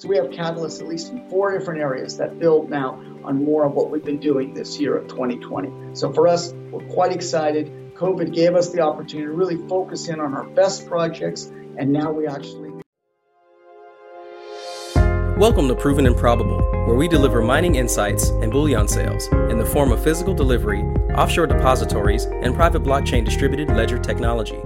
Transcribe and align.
So 0.00 0.08
we 0.08 0.16
have 0.16 0.28
catalysts 0.28 0.80
at 0.80 0.88
least 0.88 1.12
in 1.12 1.28
four 1.28 1.52
different 1.58 1.78
areas 1.78 2.16
that 2.16 2.38
build 2.38 2.70
now 2.70 2.98
on 3.22 3.44
more 3.44 3.66
of 3.66 3.74
what 3.74 3.90
we've 3.90 4.02
been 4.02 4.18
doing 4.18 4.54
this 4.54 4.80
year 4.80 4.96
of 4.96 5.08
2020. 5.08 5.94
So 5.94 6.10
for 6.10 6.26
us, 6.26 6.54
we're 6.70 6.86
quite 6.86 7.12
excited. 7.12 7.94
COVID 7.96 8.34
gave 8.34 8.54
us 8.54 8.70
the 8.70 8.80
opportunity 8.80 9.26
to 9.26 9.32
really 9.32 9.58
focus 9.68 10.08
in 10.08 10.18
on 10.18 10.32
our 10.32 10.44
best 10.44 10.88
projects, 10.88 11.52
and 11.76 11.92
now 11.92 12.10
we 12.12 12.26
actually. 12.26 12.70
Welcome 15.36 15.68
to 15.68 15.74
Proven 15.74 16.06
and 16.06 16.16
Probable, 16.16 16.62
where 16.86 16.96
we 16.96 17.06
deliver 17.06 17.42
mining 17.42 17.74
insights 17.74 18.30
and 18.30 18.50
bullion 18.50 18.88
sales 18.88 19.26
in 19.50 19.58
the 19.58 19.66
form 19.66 19.92
of 19.92 20.02
physical 20.02 20.32
delivery, 20.32 20.80
offshore 21.14 21.46
depositories, 21.46 22.24
and 22.24 22.54
private 22.54 22.82
blockchain 22.82 23.22
distributed 23.22 23.68
ledger 23.68 23.98
technology. 23.98 24.56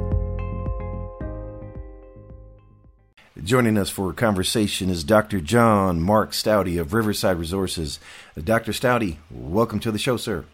Joining 3.43 3.77
us 3.77 3.91
for 3.91 4.11
a 4.11 4.15
conversation 4.15 4.91
is 4.91 5.03
Dr. 5.03 5.41
John 5.41 6.01
Mark 6.01 6.31
Staude 6.31 6.81
of 6.81 6.95
Riverside 6.95 7.37
Resources. 7.37 7.99
Dr. 8.41 8.71
Staude, 8.71 9.17
welcome 9.29 9.81
to 9.81 9.91
the 9.91 9.99
show, 9.99 10.17
sir. 10.17 10.45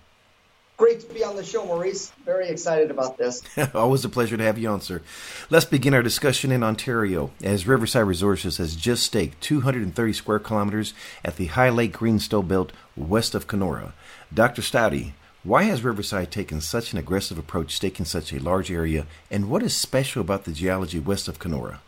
Great 0.78 1.00
to 1.00 1.12
be 1.12 1.22
on 1.22 1.36
the 1.36 1.44
show, 1.44 1.66
Maurice. 1.66 2.10
Very 2.24 2.48
excited 2.48 2.90
about 2.90 3.18
this. 3.18 3.42
Always 3.74 4.06
a 4.06 4.08
pleasure 4.08 4.38
to 4.38 4.42
have 4.42 4.56
you 4.56 4.70
on, 4.70 4.80
sir. 4.80 5.02
Let's 5.50 5.66
begin 5.66 5.92
our 5.92 6.02
discussion 6.02 6.50
in 6.50 6.62
Ontario, 6.62 7.32
as 7.42 7.66
Riverside 7.66 8.06
Resources 8.06 8.56
has 8.56 8.76
just 8.76 9.02
staked 9.02 9.42
230 9.42 10.14
square 10.14 10.38
kilometers 10.38 10.94
at 11.22 11.36
the 11.36 11.46
High 11.48 11.68
Lake 11.68 11.92
Greenstone 11.92 12.48
Belt 12.48 12.72
west 12.96 13.34
of 13.34 13.46
Kenora. 13.46 13.92
Dr. 14.32 14.62
Staude, 14.62 15.12
why 15.44 15.64
has 15.64 15.84
Riverside 15.84 16.30
taken 16.30 16.62
such 16.62 16.94
an 16.94 16.98
aggressive 16.98 17.36
approach 17.36 17.76
staking 17.76 18.06
such 18.06 18.32
a 18.32 18.42
large 18.42 18.70
area, 18.70 19.06
and 19.30 19.50
what 19.50 19.62
is 19.62 19.76
special 19.76 20.22
about 20.22 20.44
the 20.44 20.52
geology 20.52 20.98
west 20.98 21.28
of 21.28 21.38
Kenora? 21.38 21.82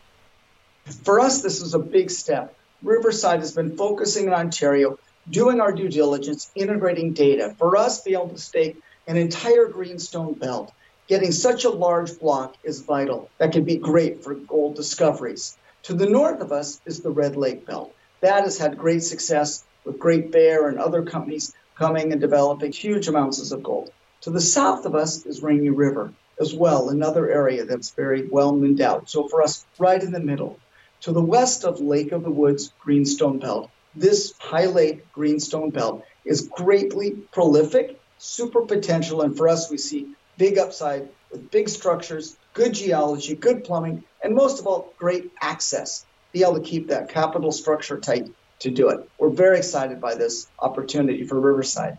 For 1.04 1.20
us, 1.20 1.42
this 1.42 1.60
is 1.60 1.74
a 1.74 1.78
big 1.78 2.10
step. 2.10 2.56
Riverside 2.82 3.40
has 3.40 3.52
been 3.52 3.76
focusing 3.76 4.26
in 4.26 4.32
Ontario 4.32 4.98
doing 5.30 5.60
our 5.60 5.72
due 5.72 5.88
diligence, 5.88 6.50
integrating 6.54 7.12
data. 7.12 7.54
For 7.58 7.76
us, 7.76 8.02
be 8.02 8.14
able 8.14 8.30
to 8.30 8.38
stake 8.38 8.76
an 9.06 9.16
entire 9.16 9.66
greenstone 9.66 10.34
belt, 10.34 10.72
getting 11.06 11.30
such 11.30 11.64
a 11.64 11.70
large 11.70 12.18
block 12.18 12.56
is 12.64 12.82
vital. 12.82 13.30
That 13.38 13.52
can 13.52 13.64
be 13.64 13.76
great 13.76 14.24
for 14.24 14.34
gold 14.34 14.74
discoveries. 14.74 15.56
To 15.84 15.94
the 15.94 16.08
north 16.08 16.40
of 16.40 16.52
us 16.52 16.80
is 16.84 17.00
the 17.00 17.10
Red 17.10 17.36
Lake 17.36 17.64
Belt. 17.66 17.94
That 18.20 18.44
has 18.44 18.58
had 18.58 18.78
great 18.78 19.02
success 19.02 19.64
with 19.84 19.98
Great 19.98 20.30
Bear 20.32 20.68
and 20.68 20.78
other 20.78 21.02
companies 21.02 21.54
coming 21.76 22.12
and 22.12 22.20
developing 22.20 22.72
huge 22.72 23.08
amounts 23.08 23.50
of 23.50 23.62
gold. 23.62 23.90
To 24.22 24.30
the 24.30 24.40
south 24.40 24.86
of 24.86 24.94
us 24.94 25.26
is 25.26 25.42
Rainy 25.42 25.70
River 25.70 26.12
as 26.40 26.54
well, 26.54 26.88
another 26.88 27.30
area 27.30 27.64
that's 27.64 27.90
very 27.90 28.28
well 28.28 28.50
endowed. 28.50 29.08
So 29.08 29.28
for 29.28 29.42
us, 29.42 29.64
right 29.78 30.02
in 30.02 30.12
the 30.12 30.20
middle. 30.20 30.58
To 31.02 31.12
the 31.12 31.22
west 31.22 31.64
of 31.64 31.80
Lake 31.80 32.12
of 32.12 32.22
the 32.22 32.30
Woods 32.30 32.72
Greenstone 32.80 33.38
Belt 33.38 33.70
this 33.94 34.34
High 34.38 34.66
Lake 34.66 35.10
Greenstone 35.12 35.70
Belt 35.70 36.04
is 36.24 36.48
greatly 36.48 37.12
prolific, 37.32 38.00
super 38.18 38.62
potential, 38.62 39.22
and 39.22 39.36
for 39.36 39.48
us, 39.48 39.70
we 39.70 39.78
see 39.78 40.08
big 40.38 40.58
upside 40.58 41.08
with 41.30 41.50
big 41.50 41.68
structures, 41.68 42.36
good 42.54 42.72
geology, 42.72 43.34
good 43.34 43.64
plumbing, 43.64 44.04
and 44.22 44.34
most 44.34 44.60
of 44.60 44.66
all, 44.66 44.92
great 44.96 45.30
access. 45.40 46.06
Be 46.32 46.42
able 46.42 46.54
to 46.54 46.60
keep 46.60 46.88
that 46.88 47.10
capital 47.10 47.52
structure 47.52 47.98
tight 47.98 48.32
to 48.60 48.70
do 48.70 48.88
it. 48.88 49.08
We're 49.18 49.30
very 49.30 49.58
excited 49.58 50.00
by 50.00 50.14
this 50.14 50.46
opportunity 50.58 51.26
for 51.26 51.38
Riverside. 51.38 51.98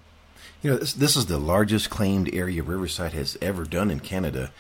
You 0.62 0.72
know, 0.72 0.78
this, 0.78 0.94
this 0.94 1.16
is 1.16 1.28
the 1.28 1.38
largest 1.38 1.90
claimed 1.90 2.34
area 2.34 2.64
Riverside 2.64 3.14
has 3.14 3.38
ever 3.42 3.66
done 3.66 3.92
in 3.92 4.00
Canada. 4.00 4.52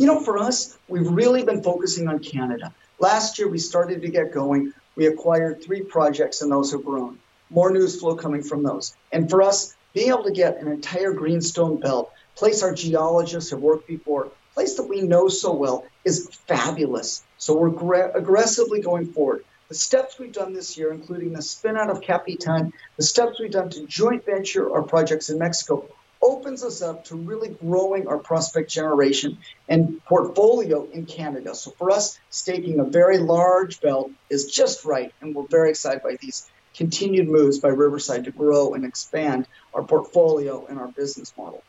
You 0.00 0.06
know, 0.06 0.18
for 0.18 0.38
us, 0.38 0.78
we've 0.88 1.06
really 1.06 1.44
been 1.44 1.62
focusing 1.62 2.08
on 2.08 2.20
Canada. 2.20 2.72
Last 2.98 3.38
year, 3.38 3.48
we 3.48 3.58
started 3.58 4.00
to 4.00 4.08
get 4.08 4.32
going 4.32 4.72
we 4.96 5.06
acquired 5.06 5.62
three 5.62 5.82
projects 5.82 6.40
and 6.40 6.50
those 6.50 6.72
have 6.72 6.86
grown. 6.86 7.18
More 7.50 7.70
news 7.70 8.00
flow 8.00 8.14
coming 8.14 8.42
from 8.42 8.62
those. 8.62 8.96
And 9.12 9.28
for 9.28 9.42
us, 9.42 9.76
being 9.92 10.08
able 10.08 10.24
to 10.24 10.30
get 10.30 10.56
an 10.56 10.68
entire 10.68 11.12
greenstone 11.12 11.80
belt, 11.80 12.10
place 12.34 12.62
our 12.62 12.72
geologists 12.72 13.50
have 13.50 13.60
worked 13.60 13.86
before, 13.86 14.30
place 14.54 14.72
that 14.76 14.88
we 14.88 15.02
know 15.02 15.28
so 15.28 15.52
well 15.52 15.84
is 16.06 16.28
fabulous. 16.46 17.22
So 17.36 17.54
we're 17.54 17.68
gra- 17.68 18.12
aggressively 18.14 18.80
going 18.80 19.12
forward. 19.12 19.44
The 19.68 19.74
steps 19.74 20.18
we've 20.18 20.32
done 20.32 20.54
this 20.54 20.78
year, 20.78 20.94
including 20.94 21.34
the 21.34 21.42
spin 21.42 21.76
out 21.76 21.90
of 21.90 22.00
Capitan, 22.00 22.72
the 22.96 23.02
steps 23.02 23.38
we've 23.38 23.50
done 23.50 23.68
to 23.68 23.86
joint 23.86 24.24
venture 24.24 24.72
our 24.72 24.82
projects 24.82 25.28
in 25.28 25.38
Mexico, 25.38 25.86
opens 26.22 26.62
us 26.62 26.82
up 26.82 27.04
to 27.06 27.16
really 27.16 27.48
growing 27.48 28.06
our 28.06 28.18
prospect 28.18 28.70
generation 28.70 29.38
and 29.68 30.04
portfolio 30.04 30.86
in 30.90 31.06
Canada. 31.06 31.54
So 31.54 31.70
for 31.72 31.90
us, 31.90 32.18
staking 32.30 32.78
a 32.80 32.84
very 32.84 33.18
large 33.18 33.80
belt 33.80 34.10
is 34.28 34.46
just 34.46 34.84
right, 34.84 35.12
and 35.20 35.34
we're 35.34 35.46
very 35.46 35.70
excited 35.70 36.02
by 36.02 36.16
these 36.20 36.50
continued 36.74 37.28
moves 37.28 37.58
by 37.58 37.68
Riverside 37.68 38.24
to 38.24 38.30
grow 38.30 38.74
and 38.74 38.84
expand 38.84 39.46
our 39.74 39.82
portfolio 39.82 40.66
and 40.66 40.78
our 40.78 40.88
business 40.88 41.32
model. 41.36 41.62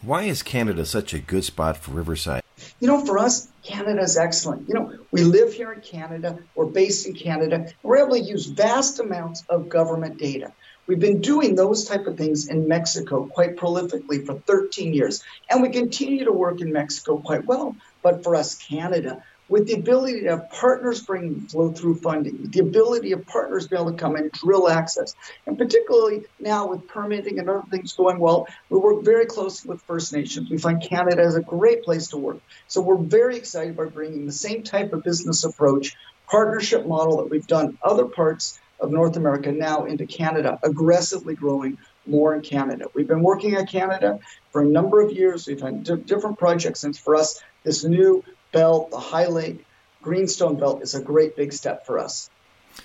Why 0.00 0.24
is 0.24 0.42
Canada 0.42 0.84
such 0.84 1.14
a 1.14 1.18
good 1.18 1.44
spot 1.44 1.76
for 1.76 1.92
Riverside? 1.92 2.42
You 2.80 2.88
know, 2.88 3.04
for 3.04 3.18
us, 3.18 3.48
Canada 3.62 4.02
is 4.02 4.16
excellent. 4.16 4.68
You 4.68 4.74
know, 4.74 4.98
we 5.10 5.22
live 5.22 5.52
here 5.52 5.72
in 5.72 5.80
Canada, 5.80 6.38
we're 6.54 6.66
based 6.66 7.06
in 7.06 7.14
Canada, 7.14 7.72
we're 7.82 7.98
able 7.98 8.16
to 8.16 8.20
use 8.20 8.46
vast 8.46 8.98
amounts 8.98 9.44
of 9.48 9.68
government 9.68 10.18
data. 10.18 10.52
We've 10.86 10.98
been 10.98 11.20
doing 11.20 11.54
those 11.54 11.84
type 11.84 12.06
of 12.06 12.16
things 12.16 12.48
in 12.48 12.66
Mexico 12.66 13.26
quite 13.26 13.56
prolifically 13.56 14.26
for 14.26 14.34
13 14.34 14.92
years, 14.92 15.22
and 15.48 15.62
we 15.62 15.68
continue 15.68 16.24
to 16.24 16.32
work 16.32 16.60
in 16.60 16.72
Mexico 16.72 17.18
quite 17.18 17.46
well. 17.46 17.76
But 18.02 18.24
for 18.24 18.34
us, 18.34 18.56
Canada, 18.56 19.22
with 19.48 19.66
the 19.66 19.74
ability 19.74 20.22
to 20.22 20.30
have 20.30 20.50
partners 20.50 21.02
bring 21.02 21.42
flow 21.42 21.70
through 21.70 21.96
funding, 21.96 22.50
the 22.50 22.60
ability 22.60 23.12
of 23.12 23.26
partners 23.26 23.68
be 23.68 23.76
able 23.76 23.92
to 23.92 23.96
come 23.96 24.16
and 24.16 24.32
drill 24.32 24.68
access, 24.68 25.14
and 25.46 25.56
particularly 25.56 26.24
now 26.40 26.68
with 26.68 26.88
permitting 26.88 27.38
and 27.38 27.48
other 27.48 27.62
things 27.70 27.92
going 27.92 28.18
well, 28.18 28.48
we 28.68 28.78
work 28.78 29.04
very 29.04 29.26
closely 29.26 29.68
with 29.68 29.82
First 29.82 30.12
Nations. 30.12 30.50
We 30.50 30.58
find 30.58 30.82
Canada 30.82 31.22
is 31.22 31.36
a 31.36 31.42
great 31.42 31.84
place 31.84 32.08
to 32.08 32.16
work. 32.16 32.40
So 32.66 32.80
we're 32.80 32.96
very 32.96 33.36
excited 33.36 33.76
by 33.76 33.84
bringing 33.84 34.26
the 34.26 34.32
same 34.32 34.62
type 34.62 34.92
of 34.94 35.04
business 35.04 35.44
approach, 35.44 35.96
partnership 36.28 36.86
model 36.86 37.18
that 37.18 37.30
we've 37.30 37.46
done 37.46 37.78
other 37.84 38.06
parts 38.06 38.58
of 38.82 38.90
North 38.90 39.16
America 39.16 39.52
now 39.52 39.84
into 39.84 40.06
Canada, 40.06 40.58
aggressively 40.62 41.34
growing 41.34 41.78
more 42.04 42.34
in 42.34 42.42
Canada. 42.42 42.86
We've 42.94 43.06
been 43.06 43.22
working 43.22 43.54
at 43.54 43.68
Canada 43.68 44.18
for 44.50 44.60
a 44.60 44.66
number 44.66 45.00
of 45.00 45.12
years. 45.12 45.46
We've 45.46 45.60
had 45.60 45.84
d- 45.84 45.96
different 45.96 46.36
projects, 46.36 46.82
and 46.82 46.98
for 46.98 47.14
us, 47.14 47.40
this 47.62 47.84
new 47.84 48.24
belt, 48.50 48.90
the 48.90 48.98
High 48.98 49.28
Lake 49.28 49.64
Greenstone 50.02 50.56
Belt, 50.56 50.82
is 50.82 50.96
a 50.96 51.00
great 51.00 51.36
big 51.36 51.52
step 51.52 51.86
for 51.86 52.00
us. 52.00 52.28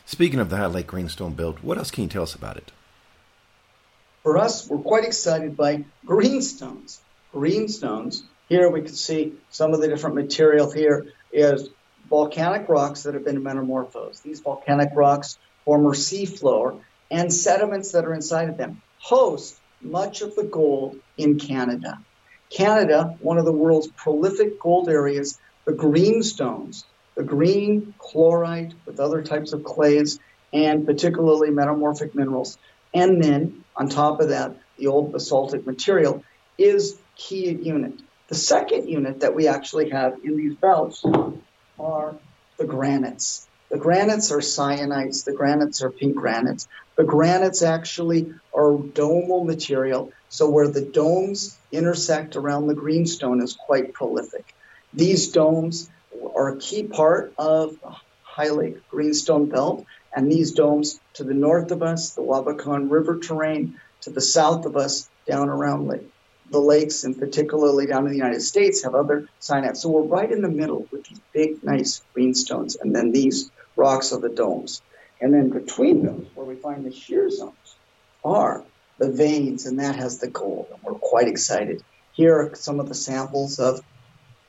Speaking 0.05 0.39
of 0.39 0.51
the 0.51 0.57
High 0.57 0.67
Lake 0.67 0.87
Greenstone 0.87 1.33
Belt, 1.33 1.57
what 1.63 1.79
else 1.79 1.89
can 1.89 2.03
you 2.03 2.09
tell 2.09 2.23
us 2.23 2.35
about 2.35 2.57
it? 2.57 2.71
For 4.21 4.37
us, 4.37 4.69
we're 4.69 4.77
quite 4.77 5.03
excited 5.03 5.57
by 5.57 5.83
greenstones. 6.05 6.99
Greenstones. 7.31 8.23
Here 8.49 8.69
we 8.69 8.81
can 8.81 8.93
see 8.93 9.33
some 9.49 9.73
of 9.73 9.81
the 9.81 9.87
different 9.87 10.15
material. 10.15 10.71
Here 10.71 11.07
is 11.31 11.69
volcanic 12.09 12.69
rocks 12.69 13.03
that 13.03 13.15
have 13.15 13.25
been 13.25 13.41
metamorphosed. 13.41 14.21
These 14.23 14.41
volcanic 14.41 14.89
rocks 14.93 15.37
former 15.67 15.91
seafloor, 15.91 16.79
and 17.11 17.33
sediments 17.33 17.91
that 17.91 18.05
are 18.05 18.13
inside 18.13 18.47
of 18.47 18.55
them 18.55 18.81
host 18.99 19.59
much 19.81 20.21
of 20.21 20.33
the 20.33 20.45
gold 20.45 20.97
in 21.17 21.37
Canada. 21.37 21.99
Canada, 22.49 23.17
one 23.19 23.37
of 23.37 23.43
the 23.43 23.51
world's 23.51 23.89
prolific 23.89 24.61
gold 24.61 24.87
areas, 24.87 25.37
the 25.65 25.73
greenstones, 25.73 26.85
the 27.15 27.23
green 27.23 27.93
chlorite 27.99 28.75
with 28.85 29.01
other 29.01 29.21
types 29.21 29.51
of 29.51 29.65
clays, 29.65 30.19
and 30.53 30.85
particularly 30.85 31.49
metamorphic 31.49 32.15
minerals. 32.15 32.57
And 32.93 33.21
then, 33.21 33.65
on 33.75 33.89
top 33.89 34.21
of 34.21 34.29
that, 34.29 34.55
the 34.77 34.87
old 34.87 35.11
basaltic 35.11 35.67
material 35.67 36.23
is 36.57 36.97
key 37.17 37.51
unit. 37.51 37.99
The 38.29 38.35
second 38.35 38.87
unit 38.87 39.19
that 39.19 39.35
we 39.35 39.49
actually 39.49 39.89
have 39.89 40.15
in 40.23 40.37
these 40.37 40.55
belts 40.55 41.03
are 41.77 42.15
the 42.55 42.65
granites. 42.65 43.46
The 43.69 43.77
granites 43.77 44.31
are 44.31 44.39
syenites, 44.39 45.25
the 45.25 45.33
granites 45.33 45.81
are 45.81 45.91
pink 45.91 46.15
granites. 46.15 46.67
The 46.95 47.03
granites 47.03 47.61
actually 47.61 48.33
are 48.53 48.71
domal 48.77 49.45
material, 49.45 50.13
so 50.29 50.49
where 50.49 50.69
the 50.69 50.81
domes 50.81 51.57
intersect 51.71 52.37
around 52.37 52.67
the 52.67 52.75
greenstone 52.75 53.41
is 53.41 53.53
quite 53.53 53.93
prolific. 53.93 54.55
These 54.93 55.29
domes 55.29 55.89
are 56.35 56.49
a 56.49 56.57
key 56.57 56.83
part 56.83 57.33
of 57.37 57.77
the 57.81 57.93
High 58.23 58.51
Lake 58.51 58.87
Greenstone 58.89 59.47
Belt, 59.47 59.85
and 60.15 60.31
these 60.31 60.53
domes 60.53 60.99
to 61.15 61.25
the 61.25 61.33
north 61.33 61.71
of 61.71 61.83
us, 61.83 62.11
the 62.11 62.21
Wabauconn 62.21 62.89
River 62.89 63.19
terrain, 63.19 63.79
to 64.01 64.11
the 64.11 64.21
south 64.21 64.65
of 64.65 64.77
us, 64.77 65.09
down 65.25 65.49
around 65.49 65.87
Lake 65.87 66.09
the 66.49 66.59
lakes 66.59 67.03
and 67.03 67.17
particularly 67.17 67.85
down 67.85 68.05
in 68.05 68.11
the 68.11 68.17
United 68.17 68.41
States 68.41 68.83
have 68.83 68.95
other 68.95 69.27
syenites. 69.41 69.77
So 69.77 69.89
we're 69.89 70.03
right 70.03 70.31
in 70.31 70.41
the 70.41 70.49
middle 70.49 70.87
with 70.91 71.03
these 71.05 71.19
big, 71.33 71.63
nice 71.63 72.01
greenstones, 72.13 72.77
and 72.77 72.95
then 72.95 73.11
these 73.11 73.51
rocks 73.77 74.11
are 74.11 74.19
the 74.19 74.29
domes. 74.29 74.81
And 75.21 75.33
then 75.33 75.49
between 75.49 76.05
those, 76.05 76.27
where 76.35 76.45
we 76.45 76.55
find 76.55 76.85
the 76.85 76.91
shear 76.91 77.29
zones, 77.29 77.75
are 78.23 78.63
the 78.97 79.11
veins, 79.11 79.65
and 79.65 79.79
that 79.79 79.95
has 79.95 80.19
the 80.19 80.27
gold. 80.27 80.67
And 80.71 80.79
we're 80.83 80.95
quite 80.95 81.27
excited. 81.27 81.83
Here 82.13 82.35
are 82.35 82.55
some 82.55 82.79
of 82.79 82.89
the 82.89 82.95
samples 82.95 83.59
of 83.59 83.81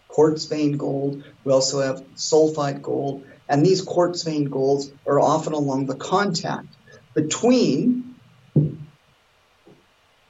quartz 0.08 0.46
vein 0.46 0.76
gold. 0.76 1.22
We 1.44 1.52
also 1.52 1.80
have 1.80 2.02
sulfide 2.16 2.82
gold. 2.82 3.24
And 3.48 3.64
these 3.64 3.82
quartz 3.82 4.22
vein 4.22 4.46
golds 4.46 4.90
are 5.06 5.20
often 5.20 5.52
along 5.52 5.86
the 5.86 5.94
contact 5.94 6.68
between 7.14 8.16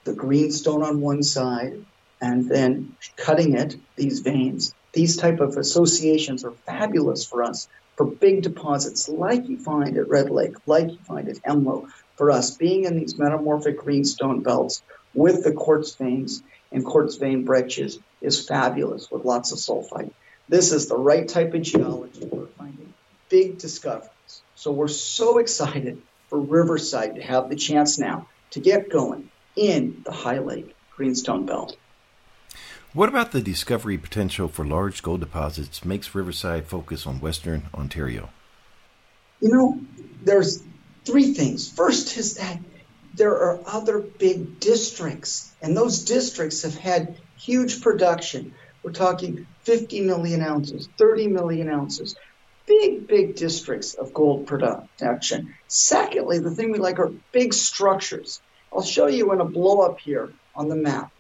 the 0.05 0.13
greenstone 0.13 0.83
on 0.83 1.01
one 1.01 1.23
side 1.23 1.85
and 2.21 2.49
then 2.49 2.97
cutting 3.17 3.55
it, 3.55 3.77
these 3.97 4.21
veins. 4.21 4.75
These 4.93 5.17
type 5.17 5.41
of 5.41 5.57
associations 5.57 6.45
are 6.45 6.53
fabulous 6.53 7.25
for 7.25 7.43
us 7.43 7.69
for 7.97 8.07
big 8.07 8.43
deposits 8.43 9.09
like 9.09 9.49
you 9.49 9.59
find 9.59 9.97
at 9.97 10.09
Red 10.09 10.31
Lake, 10.31 10.55
like 10.67 10.91
you 10.91 10.99
find 10.99 11.29
at 11.29 11.43
Hemlo. 11.43 11.89
For 12.17 12.31
us, 12.31 12.57
being 12.57 12.85
in 12.85 12.97
these 12.97 13.19
metamorphic 13.19 13.79
greenstone 13.79 14.41
belts 14.41 14.83
with 15.15 15.45
the 15.45 15.53
quartz 15.53 15.95
veins 15.95 16.43
and 16.73 16.85
quartz 16.85 17.17
vein 17.17 17.45
breccias 17.45 17.99
is 18.21 18.47
fabulous 18.47 19.11
with 19.11 19.25
lots 19.25 19.53
of 19.53 19.59
sulfide. 19.59 20.11
This 20.49 20.73
is 20.73 20.89
the 20.89 20.97
right 20.97 21.29
type 21.29 21.55
of 21.55 21.63
geology 21.63 22.29
for 22.29 22.47
finding 22.59 22.93
big 23.29 23.59
discoveries. 23.59 24.43
So 24.55 24.73
we're 24.73 24.89
so 24.89 25.39
excited 25.39 26.01
for 26.29 26.41
Riverside 26.41 27.17
to 27.17 27.23
have 27.23 27.49
the 27.49 27.57
chance 27.57 27.99
now 27.99 28.29
to 28.51 28.61
get 28.61 28.91
going 28.91 29.31
in 29.57 30.03
the 30.05 30.13
High 30.13 30.39
Lake 30.39 30.75
Greenstone 30.97 31.47
Belt. 31.47 31.77
What 32.95 33.11
about 33.11 33.33
the 33.33 33.43
discovery 33.43 33.99
potential 33.99 34.49
for 34.49 34.65
large 34.65 35.03
gold 35.03 35.21
deposits 35.21 35.85
makes 35.85 36.15
Riverside 36.15 36.67
focus 36.67 37.07
on 37.07 37.21
Western 37.21 37.65
Ontario? 37.75 38.31
You 39.41 39.51
know, 39.51 39.81
there's 40.25 40.63
three 41.05 41.35
things. 41.35 41.71
First 41.71 42.17
is 42.17 42.37
that 42.37 42.59
there 43.13 43.35
are 43.35 43.61
other 43.67 43.99
big 43.99 44.59
districts, 44.59 45.53
and 45.61 45.77
those 45.77 46.07
districts 46.07 46.63
have 46.63 46.79
had 46.79 47.21
huge 47.37 47.83
production. 47.83 48.55
We're 48.83 48.93
talking 48.93 49.47
50 49.65 50.01
million 50.01 50.41
ounces, 50.41 50.89
30 50.97 51.29
million 51.29 51.69
ounces, 51.69 52.17
big, 52.65 53.07
big 53.07 53.37
districts 53.37 53.93
of 53.93 54.15
gold 54.15 54.47
production. 54.47 55.55
Secondly, 55.67 56.39
the 56.39 56.53
thing 56.53 56.73
we 56.73 56.79
like 56.79 56.99
are 56.99 57.13
big 57.33 57.53
structures. 57.53 58.41
I'll 58.73 58.81
show 58.81 59.09
you 59.09 59.31
in 59.33 59.43
a 59.43 59.45
blow 59.45 59.81
up 59.81 60.01
here 60.01 60.33
on 60.57 60.71
the 60.71 60.77
map. 60.77 61.13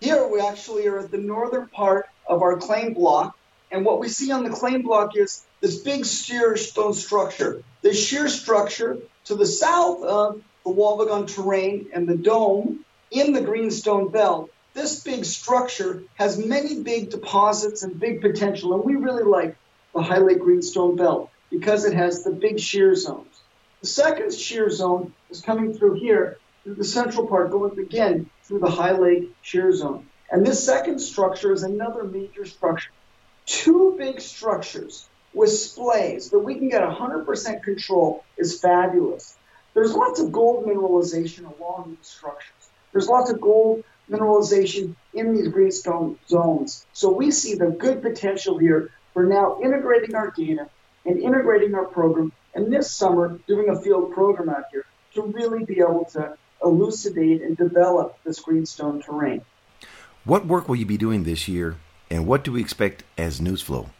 Here 0.00 0.26
we 0.28 0.40
actually 0.40 0.86
are 0.86 0.98
at 0.98 1.10
the 1.10 1.18
northern 1.18 1.68
part 1.68 2.06
of 2.26 2.42
our 2.42 2.58
claim 2.58 2.92
block, 2.92 3.36
and 3.70 3.84
what 3.84 3.98
we 3.98 4.08
see 4.08 4.30
on 4.30 4.44
the 4.44 4.50
claim 4.50 4.82
block 4.82 5.16
is 5.16 5.44
this 5.60 5.78
big 5.78 6.04
shear 6.04 6.56
stone 6.56 6.92
structure. 6.92 7.62
The 7.82 7.94
shear 7.94 8.28
structure 8.28 8.98
to 9.24 9.34
the 9.34 9.46
south 9.46 10.02
of 10.02 10.42
the 10.64 10.70
Wabigoon 10.70 11.26
terrain 11.26 11.88
and 11.94 12.06
the 12.06 12.16
dome 12.16 12.84
in 13.10 13.32
the 13.32 13.40
Greenstone 13.40 14.08
Belt. 14.08 14.50
This 14.74 15.02
big 15.02 15.24
structure 15.24 16.02
has 16.16 16.36
many 16.36 16.82
big 16.82 17.08
deposits 17.08 17.82
and 17.82 17.98
big 17.98 18.20
potential, 18.20 18.74
and 18.74 18.84
we 18.84 18.96
really 18.96 19.24
like 19.24 19.56
the 19.94 20.02
High 20.02 20.18
Lake 20.18 20.40
Greenstone 20.40 20.96
Belt 20.96 21.30
because 21.50 21.86
it 21.86 21.94
has 21.94 22.22
the 22.22 22.32
big 22.32 22.60
shear 22.60 22.94
zones. 22.94 23.40
The 23.80 23.86
second 23.86 24.34
shear 24.34 24.68
zone 24.68 25.14
is 25.30 25.40
coming 25.40 25.72
through 25.72 25.94
here 25.94 26.38
through 26.66 26.74
the 26.74 26.84
central 26.84 27.28
part, 27.28 27.52
going 27.52 27.78
again 27.78 28.28
through 28.42 28.58
the 28.58 28.68
High 28.68 28.98
Lake 28.98 29.32
shear 29.40 29.70
zone. 29.70 30.04
And 30.32 30.44
this 30.44 30.66
second 30.66 30.98
structure 30.98 31.52
is 31.52 31.62
another 31.62 32.02
major 32.02 32.44
structure. 32.44 32.90
Two 33.46 33.94
big 33.96 34.20
structures 34.20 35.08
with 35.32 35.50
splays 35.50 36.32
that 36.32 36.40
we 36.40 36.56
can 36.56 36.68
get 36.68 36.82
100% 36.82 37.62
control 37.62 38.24
is 38.36 38.58
fabulous. 38.58 39.36
There's 39.74 39.94
lots 39.94 40.18
of 40.18 40.32
gold 40.32 40.66
mineralization 40.66 41.44
along 41.56 41.96
these 41.96 42.08
structures. 42.08 42.68
There's 42.90 43.06
lots 43.06 43.30
of 43.30 43.40
gold 43.40 43.84
mineralization 44.10 44.96
in 45.14 45.36
these 45.36 45.46
greenstone 45.46 46.18
zones. 46.28 46.84
So 46.92 47.12
we 47.12 47.30
see 47.30 47.54
the 47.54 47.70
good 47.70 48.02
potential 48.02 48.58
here 48.58 48.90
for 49.12 49.24
now 49.24 49.60
integrating 49.62 50.16
our 50.16 50.32
data 50.32 50.68
and 51.04 51.20
integrating 51.20 51.76
our 51.76 51.84
program, 51.84 52.32
and 52.56 52.72
this 52.72 52.90
summer 52.90 53.38
doing 53.46 53.68
a 53.68 53.80
field 53.80 54.12
program 54.14 54.48
out 54.48 54.64
here 54.72 54.84
to 55.14 55.22
really 55.22 55.64
be 55.64 55.78
able 55.78 56.06
to 56.06 56.36
elucidate 56.62 57.42
and 57.42 57.56
develop 57.56 58.18
this 58.24 58.40
greenstone 58.40 59.02
terrain. 59.02 59.42
What 60.24 60.46
work 60.46 60.68
will 60.68 60.76
you 60.76 60.86
be 60.86 60.96
doing 60.96 61.24
this 61.24 61.46
year, 61.46 61.76
and 62.10 62.26
what 62.26 62.44
do 62.44 62.52
we 62.52 62.60
expect 62.60 63.04
as 63.16 63.40
news 63.40 63.62
flow? 63.62 63.90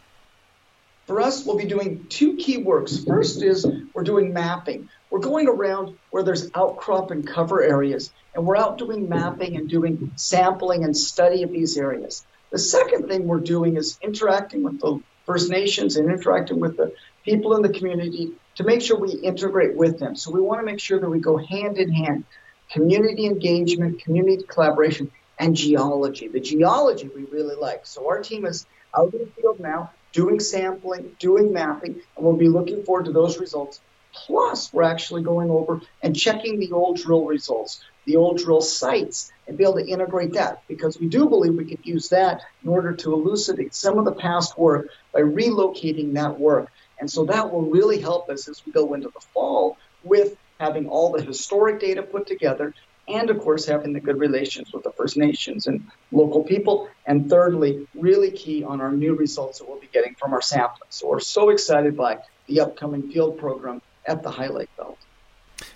For 1.05 1.21
us, 1.21 1.45
we'll 1.45 1.57
be 1.57 1.65
doing 1.65 2.05
two 2.09 2.35
key 2.35 2.57
works. 2.57 3.05
First 3.05 3.41
is 3.41 3.65
we're 3.93 4.03
doing 4.03 4.33
mapping. 4.33 4.89
We're 5.09 5.19
going 5.19 5.47
around 5.47 5.97
where 6.09 6.23
there's 6.23 6.51
outcrop 6.53 7.11
and 7.11 7.25
cover 7.25 7.63
areas, 7.63 8.11
and 8.35 8.45
we're 8.45 8.57
out 8.57 8.77
doing 8.77 9.07
mapping 9.07 9.55
and 9.55 9.69
doing 9.69 10.11
sampling 10.17 10.83
and 10.83 10.97
study 10.97 11.43
of 11.43 11.51
these 11.51 11.77
areas. 11.77 12.25
The 12.49 12.59
second 12.59 13.07
thing 13.07 13.25
we're 13.25 13.39
doing 13.39 13.77
is 13.77 13.97
interacting 14.01 14.63
with 14.63 14.81
the 14.81 14.99
First 15.25 15.49
Nations 15.49 15.95
and 15.95 16.09
interacting 16.09 16.59
with 16.59 16.75
the 16.75 16.93
people 17.23 17.55
in 17.55 17.61
the 17.61 17.69
community 17.69 18.33
to 18.55 18.63
make 18.63 18.81
sure 18.81 18.97
we 18.97 19.11
integrate 19.11 19.75
with 19.75 19.99
them. 19.99 20.15
So 20.15 20.31
we 20.31 20.41
want 20.41 20.59
to 20.59 20.65
make 20.65 20.79
sure 20.79 20.99
that 20.99 21.09
we 21.09 21.19
go 21.19 21.37
hand 21.37 21.77
in 21.77 21.91
hand 21.91 22.25
community 22.71 23.25
engagement, 23.25 23.99
community 23.99 24.43
collaboration, 24.47 25.11
and 25.39 25.55
geology. 25.55 26.27
The 26.27 26.39
geology 26.39 27.09
we 27.13 27.25
really 27.25 27.55
like. 27.55 27.85
So 27.85 28.07
our 28.07 28.21
team 28.21 28.45
is 28.45 28.65
out 28.97 29.13
in 29.13 29.19
the 29.19 29.27
field 29.27 29.59
now 29.59 29.91
doing 30.11 30.39
sampling, 30.39 31.15
doing 31.19 31.53
mapping, 31.53 32.01
and 32.15 32.25
we'll 32.25 32.35
be 32.35 32.49
looking 32.49 32.83
forward 32.83 33.05
to 33.05 33.11
those 33.11 33.39
results. 33.39 33.79
Plus, 34.13 34.73
we're 34.73 34.83
actually 34.83 35.21
going 35.21 35.51
over 35.51 35.81
and 36.01 36.15
checking 36.15 36.59
the 36.59 36.71
old 36.71 36.97
drill 36.97 37.25
results, 37.25 37.83
the 38.05 38.15
old 38.15 38.39
drill 38.39 38.61
sites, 38.61 39.31
and 39.47 39.57
be 39.57 39.63
able 39.63 39.75
to 39.75 39.85
integrate 39.85 40.33
that 40.33 40.63
because 40.67 40.99
we 40.99 41.07
do 41.07 41.29
believe 41.29 41.53
we 41.53 41.65
could 41.65 41.85
use 41.85 42.09
that 42.09 42.41
in 42.63 42.69
order 42.69 42.93
to 42.93 43.13
elucidate 43.13 43.75
some 43.75 43.99
of 43.99 44.05
the 44.05 44.11
past 44.11 44.57
work 44.57 44.89
by 45.13 45.21
relocating 45.21 46.13
that 46.13 46.39
work. 46.39 46.71
And 46.99 47.11
so 47.11 47.25
that 47.25 47.51
will 47.51 47.69
really 47.69 48.01
help 48.01 48.27
us 48.29 48.47
as 48.47 48.65
we 48.65 48.71
go 48.71 48.95
into 48.95 49.09
the 49.09 49.21
fall 49.33 49.77
with 50.03 50.35
having 50.59 50.87
all 50.87 51.11
the 51.11 51.23
historic 51.23 51.79
data 51.79 52.03
put 52.03 52.27
together, 52.27 52.73
and 53.07 53.29
of 53.29 53.39
course, 53.39 53.65
having 53.65 53.93
the 53.93 53.99
good 53.99 54.19
relations 54.19 54.73
with 54.73 54.83
the 54.83 54.91
First 54.91 55.17
Nations 55.17 55.67
and 55.67 55.85
local 56.11 56.43
people. 56.43 56.89
And 57.05 57.29
thirdly, 57.29 57.87
really 57.93 58.31
key 58.31 58.63
on 58.63 58.81
our 58.81 58.91
new 58.91 59.15
results 59.15 59.59
that 59.59 59.67
we'll 59.67 59.79
be 59.79 59.89
getting 59.93 60.15
from 60.15 60.33
our 60.33 60.41
sampling. 60.41 60.89
So 60.89 61.07
we're 61.07 61.19
so 61.19 61.49
excited 61.49 61.95
by 61.95 62.19
the 62.47 62.61
upcoming 62.61 63.09
field 63.09 63.37
program 63.37 63.81
at 64.05 64.23
the 64.23 64.31
High 64.31 64.47
Lake 64.47 64.69
Belt. 64.77 64.97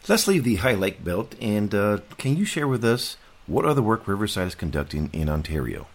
Let's 0.07 0.27
leave 0.27 0.43
the 0.43 0.57
High 0.57 0.75
Lake 0.75 1.03
Belt, 1.03 1.35
and 1.39 1.73
uh, 1.73 1.99
can 2.17 2.35
you 2.35 2.45
share 2.45 2.67
with 2.67 2.83
us 2.83 3.17
what 3.47 3.65
other 3.65 3.81
work 3.81 4.07
Riverside 4.07 4.47
is 4.47 4.55
conducting 4.55 5.09
in 5.13 5.29
Ontario? 5.29 5.87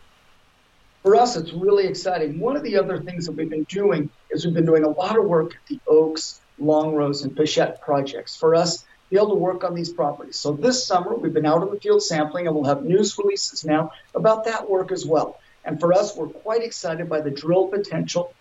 For 1.03 1.15
us, 1.15 1.37
it's 1.37 1.53
really 1.53 1.87
exciting. 1.87 2.41
One 2.41 2.57
of 2.57 2.65
the 2.65 2.79
other 2.79 2.99
things 2.99 3.27
that 3.27 3.33
we've 3.33 3.49
been 3.49 3.65
doing 3.65 4.11
is 4.31 4.45
we've 4.45 4.55
been 4.55 4.67
doing 4.67 4.83
a 4.83 4.89
lot 4.89 5.17
of 5.17 5.25
work 5.25 5.55
at 5.55 5.67
the 5.69 5.79
Oakes 5.87 6.41
Longrose, 6.59 7.23
and 7.23 7.37
Pichette 7.37 7.81
projects 7.81 8.37
for 8.37 8.55
us 8.55 8.79
to 8.79 8.87
be 9.11 9.17
able 9.17 9.31
to 9.31 9.35
work 9.35 9.65
on 9.65 9.75
these 9.75 9.93
properties. 9.93 10.37
So 10.37 10.53
this 10.53 10.85
summer, 10.85 11.15
we've 11.15 11.33
been 11.33 11.47
out 11.47 11.63
in 11.63 11.71
the 11.71 11.81
field 11.81 12.03
sampling, 12.03 12.47
and 12.47 12.55
we'll 12.55 12.65
have 12.65 12.85
news 12.85 13.17
releases 13.19 13.65
now 13.65 13.93
about 14.15 14.45
that 14.45 14.69
work 14.69 14.93
as 14.93 15.05
well. 15.07 15.39
And 15.65 15.81
for 15.81 15.93
us, 15.93 16.17
we're 16.17 16.29
quite 16.29 16.63
excited 16.63 17.09
by 17.09 17.21
the 17.21 17.31
drill 17.31 17.69
potential 17.69 18.33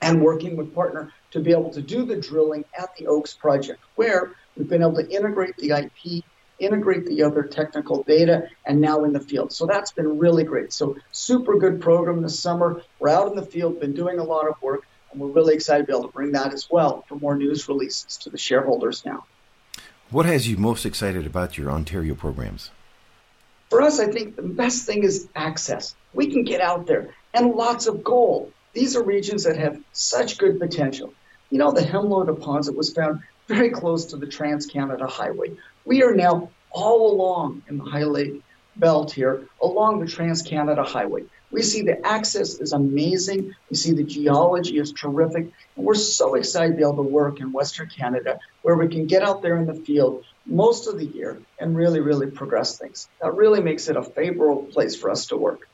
and 0.00 0.22
working 0.22 0.56
with 0.56 0.74
partner 0.74 1.12
to 1.30 1.40
be 1.40 1.52
able 1.52 1.70
to 1.70 1.82
do 1.82 2.04
the 2.04 2.16
drilling 2.16 2.64
at 2.78 2.96
the 2.96 3.06
Oakes 3.06 3.34
project, 3.34 3.80
where 3.96 4.32
we've 4.56 4.68
been 4.68 4.82
able 4.82 4.94
to 4.94 5.08
integrate 5.08 5.56
the 5.58 5.70
IP, 5.70 6.24
integrate 6.58 7.06
the 7.06 7.22
other 7.22 7.42
technical 7.42 8.02
data, 8.02 8.48
and 8.64 8.80
now 8.80 9.04
in 9.04 9.12
the 9.12 9.20
field. 9.20 9.52
So 9.52 9.66
that's 9.66 9.92
been 9.92 10.18
really 10.18 10.44
great. 10.44 10.72
So 10.72 10.96
super 11.12 11.58
good 11.58 11.80
program 11.80 12.22
this 12.22 12.38
summer. 12.38 12.82
We're 12.98 13.10
out 13.10 13.28
in 13.28 13.36
the 13.36 13.44
field, 13.44 13.80
been 13.80 13.92
doing 13.92 14.18
a 14.18 14.24
lot 14.24 14.48
of 14.48 14.60
work, 14.62 14.86
and 15.10 15.20
we're 15.20 15.28
really 15.28 15.54
excited 15.54 15.82
to 15.82 15.86
be 15.86 15.92
able 15.92 16.08
to 16.08 16.12
bring 16.12 16.32
that 16.32 16.52
as 16.52 16.68
well 16.70 17.04
for 17.08 17.16
more 17.16 17.36
news 17.36 17.68
releases 17.68 18.16
to 18.18 18.30
the 18.30 18.38
shareholders 18.38 19.04
now. 19.04 19.24
What 20.10 20.26
has 20.26 20.48
you 20.48 20.56
most 20.56 20.84
excited 20.86 21.26
about 21.26 21.56
your 21.56 21.70
Ontario 21.70 22.14
programs? 22.14 22.70
For 23.68 23.80
us, 23.82 24.00
I 24.00 24.06
think 24.06 24.34
the 24.34 24.42
best 24.42 24.86
thing 24.86 25.04
is 25.04 25.28
access. 25.36 25.94
We 26.12 26.26
can 26.32 26.42
get 26.42 26.60
out 26.60 26.86
there 26.86 27.14
and 27.32 27.52
lots 27.52 27.86
of 27.86 28.02
gold. 28.02 28.52
These 28.72 28.96
are 28.96 29.02
regions 29.02 29.44
that 29.44 29.56
have 29.56 29.80
such 29.92 30.38
good 30.38 30.58
potential. 30.58 31.14
You 31.50 31.58
know, 31.58 31.70
the 31.70 31.80
Hemlo 31.80 32.26
deposit 32.26 32.76
was 32.76 32.92
found 32.92 33.20
very 33.46 33.70
close 33.70 34.06
to 34.06 34.16
the 34.16 34.26
Trans 34.26 34.66
Canada 34.66 35.06
Highway. 35.06 35.56
We 35.84 36.02
are 36.02 36.14
now 36.14 36.50
all 36.70 37.12
along 37.12 37.62
in 37.68 37.78
the 37.78 37.84
High 37.84 38.04
Lake 38.04 38.42
belt 38.76 39.12
here 39.12 39.42
along 39.62 40.00
the 40.00 40.06
Trans 40.06 40.42
Canada 40.42 40.82
Highway. 40.82 41.24
We 41.50 41.62
see 41.62 41.82
the 41.82 42.04
access 42.06 42.60
is 42.60 42.72
amazing. 42.72 43.54
We 43.70 43.76
see 43.76 43.92
the 43.92 44.04
geology 44.04 44.78
is 44.78 44.92
terrific. 44.92 45.50
And 45.76 45.84
we're 45.84 45.94
so 45.94 46.34
excited 46.34 46.72
to 46.72 46.76
be 46.76 46.82
able 46.82 46.96
to 46.96 47.10
work 47.10 47.40
in 47.40 47.52
Western 47.52 47.88
Canada 47.88 48.38
where 48.62 48.76
we 48.76 48.88
can 48.88 49.06
get 49.06 49.22
out 49.22 49.42
there 49.42 49.56
in 49.56 49.66
the 49.66 49.74
field 49.74 50.24
most 50.46 50.86
of 50.86 50.98
the 50.98 51.06
year 51.06 51.40
and 51.58 51.76
really, 51.76 52.00
really 52.00 52.30
progress 52.30 52.78
things. 52.78 53.08
That 53.20 53.34
really 53.34 53.60
makes 53.60 53.88
it 53.88 53.96
a 53.96 54.02
favorable 54.02 54.64
place 54.64 54.94
for 54.94 55.10
us 55.10 55.26
to 55.26 55.36
work. 55.36 55.68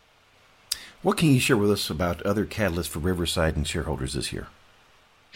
What 1.03 1.19
can 1.19 1.31
you 1.31 1.41
share 1.41 1.57
with 1.57 1.71
us 1.71 1.91
about 1.91 2.23
other 2.23 2.47
catalysts 2.47 2.89
for 2.89 2.99
Riverside 2.99 3.55
and 3.55 3.67
shareholders 3.67 4.15
this 4.15 4.33
year? 4.33 4.49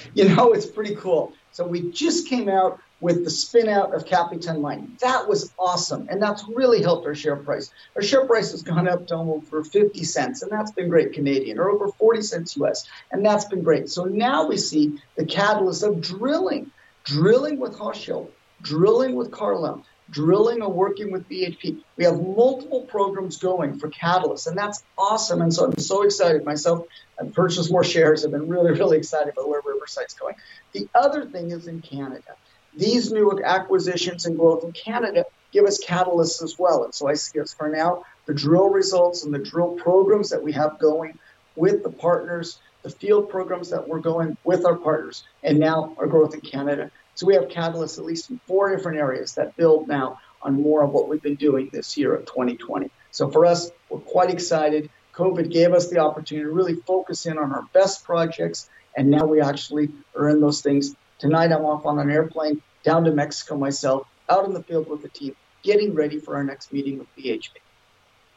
You 0.14 0.28
know, 0.28 0.52
it's 0.52 0.66
pretty 0.66 0.94
cool. 0.96 1.32
So 1.52 1.66
we 1.66 1.90
just 1.90 2.28
came 2.28 2.48
out 2.48 2.80
with 3.00 3.24
the 3.24 3.30
spin 3.30 3.68
out 3.68 3.94
of 3.94 4.06
Capitan 4.06 4.60
Mining. 4.60 4.96
That 5.00 5.28
was 5.28 5.52
awesome. 5.58 6.06
And 6.10 6.22
that's 6.22 6.44
really 6.48 6.82
helped 6.82 7.06
our 7.06 7.14
share 7.14 7.36
price. 7.36 7.70
Our 7.96 8.02
share 8.02 8.26
price 8.26 8.52
has 8.52 8.62
gone 8.62 8.86
up 8.86 9.06
to 9.08 9.14
over 9.16 9.64
50 9.64 10.04
cents, 10.04 10.42
and 10.42 10.52
that's 10.52 10.70
been 10.72 10.88
great 10.88 11.12
Canadian, 11.12 11.58
or 11.58 11.70
over 11.70 11.88
40 11.88 12.22
cents 12.22 12.56
US. 12.56 12.86
And 13.10 13.24
that's 13.24 13.46
been 13.46 13.62
great. 13.62 13.88
So 13.88 14.04
now 14.04 14.46
we 14.46 14.56
see 14.56 14.98
the 15.16 15.24
catalyst 15.24 15.82
of 15.82 16.00
drilling, 16.00 16.70
drilling 17.04 17.58
with 17.58 17.76
Hochschild, 17.76 18.28
drilling 18.62 19.14
with 19.14 19.30
Carlyle, 19.30 19.84
drilling 20.10 20.62
or 20.62 20.72
working 20.72 21.10
with 21.10 21.28
BHP. 21.28 21.82
We 21.96 22.04
have 22.04 22.20
multiple 22.20 22.82
programs 22.82 23.38
going 23.38 23.78
for 23.78 23.88
Catalyst, 23.88 24.46
and 24.46 24.58
that's 24.58 24.82
awesome. 24.98 25.40
And 25.40 25.52
so 25.52 25.66
I'm 25.66 25.78
so 25.78 26.02
excited 26.02 26.44
myself. 26.44 26.86
I've 27.20 27.32
purchased 27.32 27.70
more 27.70 27.84
shares. 27.84 28.24
I've 28.24 28.32
been 28.32 28.48
really, 28.48 28.72
really 28.72 28.98
excited 28.98 29.32
about 29.32 29.48
where 29.48 29.62
Riverside's 29.64 30.14
going. 30.14 30.34
The 30.72 30.88
other 30.94 31.26
thing 31.26 31.50
is 31.50 31.66
in 31.66 31.80
Canada. 31.80 32.36
These 32.76 33.12
new 33.12 33.40
acquisitions 33.44 34.26
and 34.26 34.38
growth 34.38 34.64
in 34.64 34.72
Canada 34.72 35.24
give 35.52 35.64
us 35.64 35.84
catalysts 35.84 36.42
as 36.42 36.58
well. 36.58 36.84
And 36.84 36.94
so 36.94 37.08
I 37.08 37.14
see 37.14 37.40
us 37.40 37.52
for 37.52 37.68
now, 37.68 38.04
the 38.26 38.34
drill 38.34 38.68
results 38.68 39.24
and 39.24 39.34
the 39.34 39.38
drill 39.38 39.74
programs 39.74 40.30
that 40.30 40.42
we 40.42 40.52
have 40.52 40.78
going 40.78 41.18
with 41.56 41.82
the 41.82 41.90
partners, 41.90 42.58
the 42.82 42.90
field 42.90 43.28
programs 43.28 43.70
that 43.70 43.88
we're 43.88 43.98
going 43.98 44.36
with 44.44 44.64
our 44.64 44.76
partners, 44.76 45.24
and 45.42 45.58
now 45.58 45.94
our 45.98 46.06
growth 46.06 46.34
in 46.34 46.40
Canada. 46.40 46.90
So 47.20 47.26
we 47.26 47.34
have 47.34 47.48
catalysts 47.48 47.98
at 47.98 48.06
least 48.06 48.30
in 48.30 48.40
four 48.46 48.74
different 48.74 48.96
areas 48.96 49.34
that 49.34 49.54
build 49.54 49.88
now 49.88 50.20
on 50.40 50.62
more 50.62 50.82
of 50.82 50.90
what 50.90 51.06
we've 51.06 51.20
been 51.20 51.34
doing 51.34 51.68
this 51.70 51.98
year 51.98 52.14
of 52.14 52.24
2020. 52.24 52.90
So 53.10 53.30
for 53.30 53.44
us, 53.44 53.70
we're 53.90 53.98
quite 53.98 54.30
excited. 54.30 54.88
COVID 55.12 55.52
gave 55.52 55.74
us 55.74 55.90
the 55.90 55.98
opportunity 55.98 56.46
to 56.46 56.50
really 56.50 56.76
focus 56.76 57.26
in 57.26 57.36
on 57.36 57.52
our 57.52 57.68
best 57.74 58.04
projects, 58.04 58.70
and 58.96 59.10
now 59.10 59.26
we 59.26 59.42
actually 59.42 59.90
are 60.16 60.30
in 60.30 60.40
those 60.40 60.62
things 60.62 60.96
Tonight, 61.20 61.52
I'm 61.52 61.66
off 61.66 61.84
on 61.84 61.98
an 61.98 62.10
airplane 62.10 62.62
down 62.82 63.04
to 63.04 63.10
Mexico 63.10 63.58
myself, 63.58 64.08
out 64.30 64.46
in 64.46 64.54
the 64.54 64.62
field 64.62 64.88
with 64.88 65.02
the 65.02 65.10
team, 65.10 65.36
getting 65.62 65.92
ready 65.92 66.18
for 66.18 66.36
our 66.36 66.42
next 66.42 66.72
meeting 66.72 66.98
with 66.98 67.14
BHP. 67.14 67.58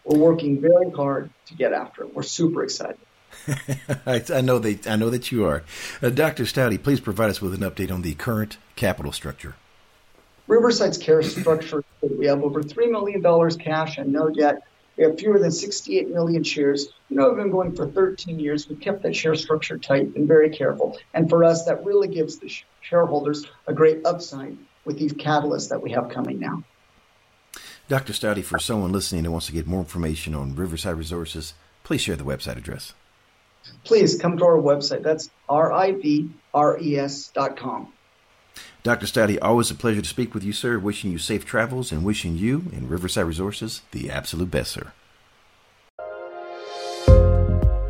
We're 0.03 0.19
working 0.19 0.59
very 0.59 0.91
hard 0.91 1.29
to 1.45 1.55
get 1.55 1.71
after 1.71 2.03
it. 2.03 2.13
We're 2.13 2.23
super 2.23 2.61
excited. 2.61 2.97
I, 4.05 4.41
know 4.41 4.59
that 4.59 4.87
I 4.87 4.95
know 4.95 5.09
that 5.09 5.31
you 5.31 5.45
are, 5.45 5.63
uh, 6.01 6.09
Dr. 6.09 6.43
Staude. 6.43 6.81
Please 6.83 6.99
provide 6.99 7.29
us 7.29 7.41
with 7.41 7.53
an 7.53 7.61
update 7.61 7.91
on 7.91 8.01
the 8.01 8.13
current 8.15 8.57
capital 8.75 9.11
structure. 9.11 9.55
Riverside's 10.47 10.97
care 10.97 11.21
structure. 11.21 11.83
We 12.01 12.25
have 12.27 12.43
over 12.43 12.63
three 12.63 12.87
million 12.87 13.21
dollars 13.21 13.55
cash 13.55 13.97
and 13.97 14.11
no 14.11 14.29
debt. 14.29 14.63
We 14.97 15.05
have 15.05 15.17
fewer 15.17 15.39
than 15.39 15.51
68 15.51 16.09
million 16.09 16.43
shares. 16.43 16.89
You 17.09 17.17
know, 17.17 17.29
we've 17.29 17.37
been 17.37 17.49
going 17.49 17.75
for 17.75 17.87
13 17.87 18.39
years. 18.39 18.69
We've 18.69 18.79
kept 18.79 19.01
that 19.03 19.15
share 19.15 19.33
structure 19.33 19.77
tight 19.77 20.15
and 20.15 20.27
very 20.27 20.51
careful. 20.51 20.99
And 21.15 21.27
for 21.27 21.43
us, 21.43 21.65
that 21.65 21.83
really 21.83 22.07
gives 22.07 22.37
the 22.37 22.51
shareholders 22.81 23.45
a 23.65 23.73
great 23.73 24.05
upside 24.05 24.55
with 24.85 24.99
these 24.99 25.13
catalysts 25.13 25.69
that 25.69 25.81
we 25.81 25.91
have 25.91 26.09
coming 26.09 26.39
now. 26.39 26.63
Dr. 27.87 28.13
Staude, 28.13 28.43
for 28.43 28.59
someone 28.59 28.91
listening 28.91 29.25
who 29.25 29.31
wants 29.31 29.47
to 29.47 29.51
get 29.51 29.65
more 29.65 29.79
information 29.79 30.35
on 30.35 30.55
Riverside 30.55 30.95
Resources, 30.95 31.53
please 31.83 32.01
share 32.01 32.15
the 32.15 32.23
website 32.23 32.57
address. 32.57 32.93
Please 33.83 34.17
come 34.17 34.37
to 34.37 34.45
our 34.45 34.57
website. 34.57 35.03
That's 35.03 35.29
R-I-V-R-E-S 35.49 37.31
dot 37.33 37.57
com. 37.57 37.93
Dr. 38.83 39.05
Staude, 39.05 39.37
always 39.41 39.71
a 39.71 39.75
pleasure 39.75 40.01
to 40.01 40.07
speak 40.07 40.33
with 40.33 40.43
you, 40.43 40.51
sir. 40.51 40.77
Wishing 40.77 41.11
you 41.11 41.17
safe 41.17 41.45
travels 41.45 41.91
and 41.91 42.03
wishing 42.03 42.37
you 42.37 42.65
and 42.73 42.89
Riverside 42.89 43.25
Resources 43.25 43.81
the 43.91 44.09
absolute 44.09 44.51
best, 44.51 44.71
sir. 44.71 44.91